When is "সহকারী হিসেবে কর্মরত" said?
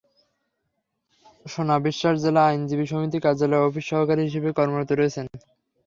3.89-4.89